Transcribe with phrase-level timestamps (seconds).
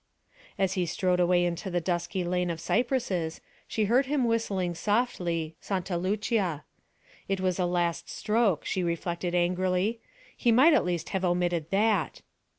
[0.57, 5.55] As he strode away into the dusky lane of cypresses, she heard him whistling softly
[5.61, 6.63] 'Santa Lucia.'
[7.27, 10.01] It was the last stroke, she reflected angrily;
[10.35, 12.23] he might at least have omitted that!